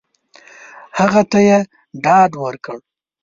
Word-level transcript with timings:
هغه 0.99 1.21
ته 1.31 1.39
یې 1.47 1.57
ډاډ 2.03 2.31
ورکړ! 2.43 2.77